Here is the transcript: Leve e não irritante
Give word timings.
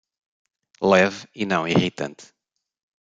Leve 0.81 1.29
e 1.35 1.45
não 1.45 1.67
irritante 1.67 2.33